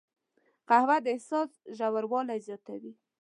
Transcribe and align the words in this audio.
قهوه 0.69 0.97
د 1.03 1.05
احساس 1.15 1.49
ژوروالی 1.77 2.39
زیاتوي 2.47 2.93